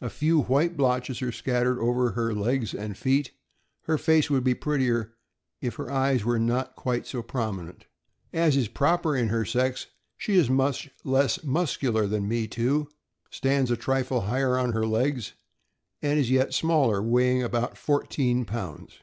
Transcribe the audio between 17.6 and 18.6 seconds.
fourteen